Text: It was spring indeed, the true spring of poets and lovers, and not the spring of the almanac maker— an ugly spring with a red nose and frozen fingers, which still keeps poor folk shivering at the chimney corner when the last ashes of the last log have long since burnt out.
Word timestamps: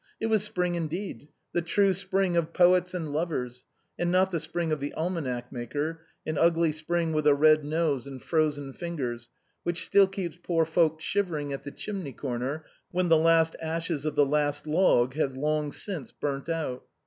It 0.19 0.25
was 0.31 0.41
spring 0.41 0.73
indeed, 0.73 1.27
the 1.53 1.61
true 1.61 1.93
spring 1.93 2.35
of 2.35 2.53
poets 2.53 2.95
and 2.95 3.13
lovers, 3.13 3.65
and 3.99 4.09
not 4.11 4.31
the 4.31 4.39
spring 4.39 4.71
of 4.71 4.79
the 4.79 4.93
almanac 4.95 5.51
maker— 5.51 6.01
an 6.25 6.39
ugly 6.39 6.71
spring 6.71 7.13
with 7.13 7.27
a 7.27 7.35
red 7.35 7.63
nose 7.63 8.07
and 8.07 8.19
frozen 8.19 8.73
fingers, 8.73 9.29
which 9.61 9.85
still 9.85 10.07
keeps 10.07 10.39
poor 10.41 10.65
folk 10.65 11.01
shivering 11.01 11.53
at 11.53 11.65
the 11.65 11.71
chimney 11.71 12.13
corner 12.13 12.65
when 12.89 13.09
the 13.09 13.15
last 13.17 13.55
ashes 13.61 14.03
of 14.03 14.15
the 14.15 14.25
last 14.25 14.65
log 14.65 15.13
have 15.13 15.37
long 15.37 15.71
since 15.71 16.11
burnt 16.11 16.49
out. 16.49 16.83